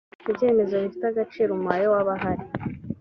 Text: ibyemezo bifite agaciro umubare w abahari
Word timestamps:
ibyemezo 0.31 0.75
bifite 0.83 1.05
agaciro 1.11 1.49
umubare 1.53 1.85
w 1.91 1.95
abahari 2.01 2.43